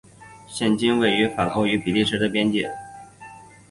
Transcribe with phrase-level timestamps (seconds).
[0.47, 2.67] 现今位于法国与比利时的边界。